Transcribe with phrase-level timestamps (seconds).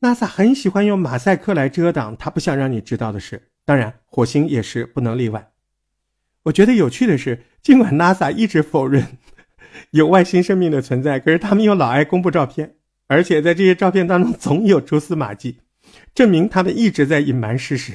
[0.00, 5.52] NASA 很喜欢用马赛克来遮挡他不想让你知道的事，当然，火星也是不能例外。
[6.44, 9.18] 我觉得有趣的是，尽管 NASA 一直否认
[9.90, 12.76] 有外星生命的存在，可是他们又老爱公布照片，
[13.08, 15.58] 而且在这些照片当中总有蛛丝马迹，
[16.14, 17.92] 证明他们一直在隐瞒事实。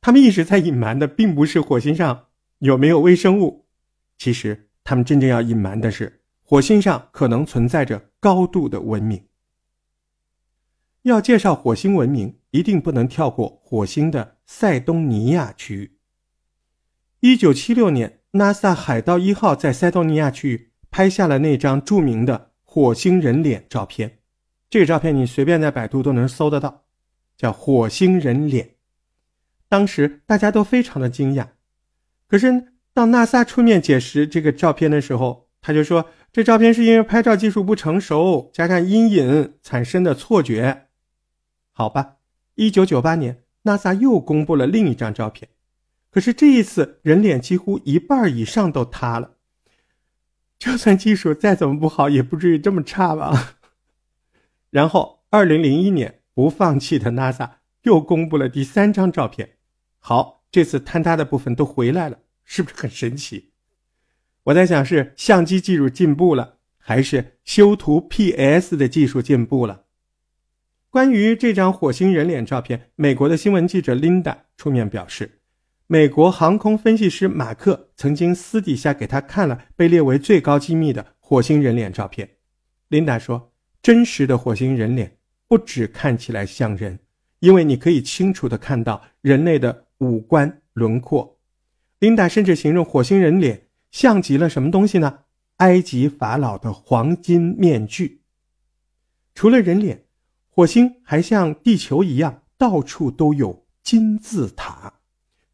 [0.00, 2.26] 他们一直在隐瞒的，并不是火星上
[2.58, 3.66] 有没有微生物，
[4.16, 9.20] 其实他们真正要隐瞒的是，火星上可能存在着高度的文明。
[11.04, 15.98] 要介绍火星文明，一定不能跳过火星的塞东尼亚区域。
[17.20, 24.20] 一九七六年，NASA 海盗一号在塞东尼亚区域拍下了那张著名的火星人脸照片。
[24.70, 26.84] 这个照片你随便在百度都能搜得到，
[27.36, 28.76] 叫火星人脸。
[29.68, 31.48] 当时大家都非常的惊讶，
[32.26, 40.88] 可是当 NASA 出面解释这个照片的时候，他就说这照片是因为拍照技术不成熟，加上阴影产生的错觉。
[41.76, 42.18] 好吧，
[42.54, 45.50] 一九九八年，NASA 又公布了另一张照片，
[46.08, 49.32] 可是这一次人脸几乎一半以上都塌了。
[50.56, 53.56] 就算技术再怎么不好，也不至于这么差吧？
[54.70, 57.50] 然后，二零零一年，不放弃的 NASA
[57.82, 59.56] 又公布了第三张照片。
[59.98, 63.50] 好，这次坍塌的部分都回来了，是不是很神奇？
[64.44, 69.83] 我在想，是相机技术进步了，还是修图 PS 的技术进步了？
[70.94, 75.40] 关于这张火星人脸照片，美国的新闻记者琳达出面表示，
[75.88, 82.36] 美国航空分析师马克曾经私底下给他看了被列为最高机密的火星人脸照片。
[82.90, 85.16] 琳达说：“真实的火星人脸
[85.48, 87.00] 不只看起来像人，
[87.40, 91.40] 因为你可以清楚地看到人类的五官轮廓。”
[91.98, 95.18] 琳达甚至形容火星人脸像极了什么东西呢？
[95.56, 98.20] 埃及法老的黄金面具。
[99.34, 100.03] 除了人脸。
[100.54, 105.00] 火星还像地球一样，到处都有金字塔，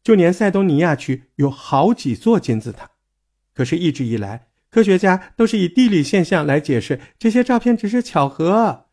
[0.03, 2.91] 就连塞东尼亚区有好几座金字塔。
[3.55, 8.85] 可是，一直以来，科学家都是以地理现象来解释这些照片只是巧合。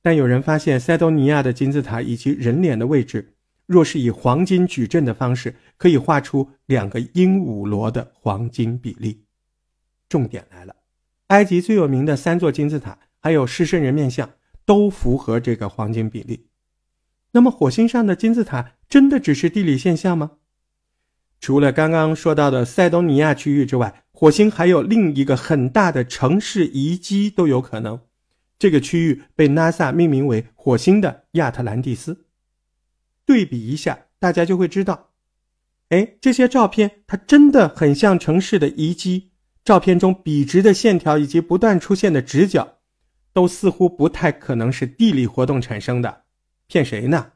[0.00, 3.34] 但有人发现，塞东尼亚的金字塔以及人脸的位置，
[3.66, 9.24] 若是以黄金矩阵的方式，可以画出两个鹦鹉螺的黄金比例。
[10.08, 10.74] 重点来了，
[11.26, 14.30] 埃及最有名的三座金字塔，还有狮身人面像。
[14.70, 16.46] 都符合这个黄金比例。
[17.32, 20.30] 那么，火星上的金字塔真的只是地理现象吗？
[21.40, 28.00] 除了刚刚说到的塞东尼亚区域之外，火星还有另一个很大的城市遗迹都有可能。
[28.60, 32.26] 这个区域被 NASA 命名为火星的亚特兰蒂斯。
[33.26, 35.08] 对比一下，大家就会知道，
[35.88, 39.32] 哎，这些照片它真的很像城市的遗迹。
[39.64, 42.76] 照片中笔直的线条以及不断出现的直角。
[43.32, 46.22] 都似乎不太可能是地理活动产生的，
[46.66, 47.32] 骗谁呢？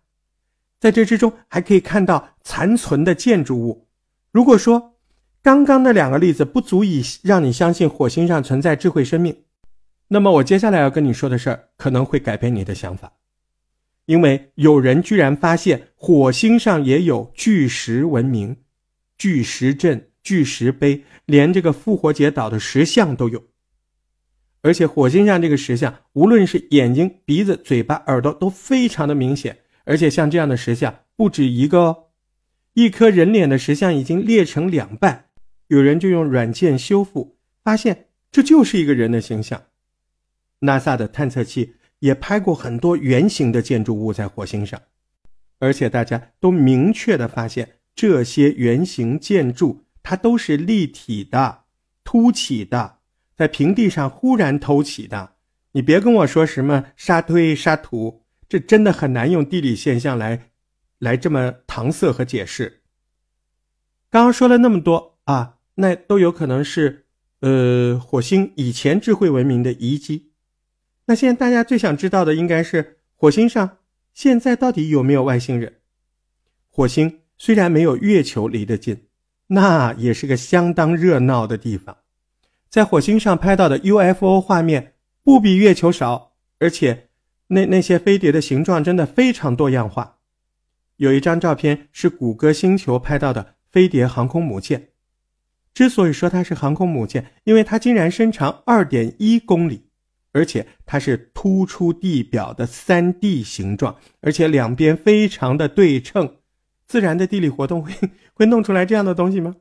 [0.81, 3.89] 在这之中还可以看到残存的建筑物。
[4.31, 4.97] 如果说
[5.43, 9.45] 刚刚那两个例子不足以让你相信火星上存在智慧生命，
[10.09, 13.13] 那么我接下来要跟你说的事儿可能会改变你的想法，
[14.07, 18.57] 因为有人居然发现火星上也有巨石文明、
[19.17, 23.43] 巨石阵、巨石碑，连这个复活节岛的石像都有。
[24.65, 29.59] 而且火星上这个石像，无论是眼睛、鼻子、嘴巴、耳朵都非常的明显。
[29.85, 32.05] 而且像这样的石像不止一个哦，
[32.73, 35.27] 一颗人脸的石像已经裂成两半，
[35.67, 39.65] 有人就用软件修复，发现这就是一个人的形象。
[40.61, 44.81] NASA 的探测器也拍过很多圆形的建筑物在火星上，
[45.59, 51.65] 而且大家都明确的发现，这些圆形建筑它都是立体的、
[52.03, 53.01] 凸起的。
[53.37, 55.35] 在平地上忽然偷起的，
[55.73, 60.51] 你别跟我说什么沙堆沙土，这真的很难用地理现象来，
[60.99, 62.83] 来这么搪塞和解释。
[64.09, 67.07] 刚刚说了那么多啊，那都有可能是，
[67.41, 70.33] 呃，火星以前智慧文明的遗迹。
[71.07, 73.79] 那现在大家最想知道的应该是，火星上
[74.13, 75.81] 现在到底有没有外星人？
[76.71, 79.09] 火星虽然没有月球离得近，
[79.49, 81.97] 那也是个相当热闹的地方。
[82.75, 87.07] 在火星上拍到的 UFO 画面不比月球少，而且
[87.47, 90.17] 那那些飞碟的形状真的非常多样化。
[90.97, 94.89] 有一张照片是谷歌星球拍到的飞碟航空母舰，
[95.73, 99.85] 之所以说它是航空母舰，因为它竟然身长二点一公里，
[100.33, 106.39] 而且它是突出地表的三 D 形状，而且两边非常的对称。
[106.89, 107.93] 自然的地理活动会
[108.33, 109.55] 会弄出来这样的东西吗？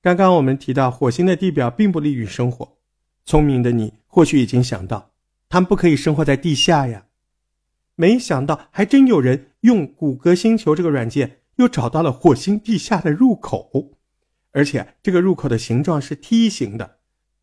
[0.00, 2.78] 刚刚我们提到，火星的地表并不利于生活。
[3.24, 5.10] 聪明的你或许已经想到，
[5.48, 7.06] 他们不可以生活在地下呀，
[7.96, 13.98] 没想到还真有人用谷歌星球这个软件又找到了火星地下的入口，
[14.52, 16.98] 而且这个入口的形状是梯形的，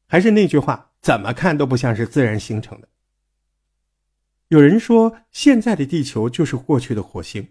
[0.07, 2.87] 还是那句话，怎么看都不像是自然形成的。
[4.47, 7.49] 有人说，现在的地球就是过去的火星，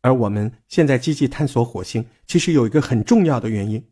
[0.00, 3.86] 而我们现在积极探索火星，其实有一个很重要的原因，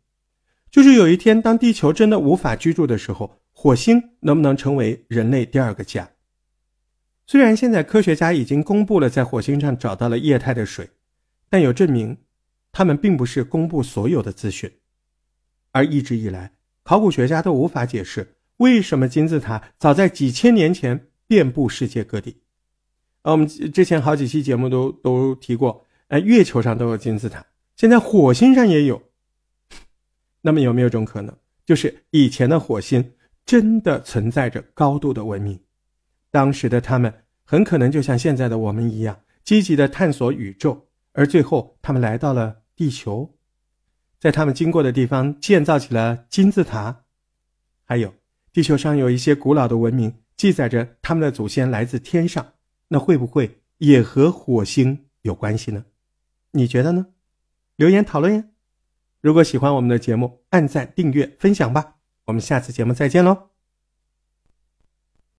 [0.73, 6.11] 就是有一天当地球真的无法居住的时候，火星能不能成为人类第二个家？
[7.27, 10.89] 虽然现在科学家已经公布了在火星上找到了液态的水，
[11.51, 12.17] 但有证明，
[12.73, 14.73] 他们并不是公布所有的资讯。
[15.73, 22.39] 而一直以来，考古学家都无法解释为什么金字塔早在几千年前遍布世界各地。
[23.25, 27.45] 呃，我们之前好几期节目都都提过，哎，月球上都有金字塔，
[27.77, 29.03] 现在火星上也有。
[30.43, 31.35] 那么有没有一种可能，
[31.65, 33.13] 就是以前的火星
[33.47, 35.59] 真的存在着高度的文明？
[36.31, 37.13] 当时的他们
[37.45, 43.39] 很可能就像现在的我们一样，积极的探索宇宙，而最后他们来到了地球，
[44.19, 47.05] 在他们经过的地方建造起了金字塔。
[47.85, 48.13] 还有，
[48.53, 52.55] 地球上有一些古老的文明，记载着他们的祖先来自天上，
[52.89, 55.85] 那会不会也和火星有关系呢？
[56.53, 57.07] 你觉得呢？
[57.77, 58.45] 留言讨论呀！
[59.23, 61.95] 如果喜欢我们的节目，按赞、订阅、分享吧！
[62.25, 63.52] 我们下次节目再见喽！